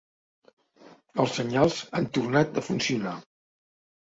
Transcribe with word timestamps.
Els 1.23 1.35
senyals 1.41 1.77
han 1.99 2.09
tornat 2.17 2.59
a 2.63 2.65
funcionar. 2.71 3.17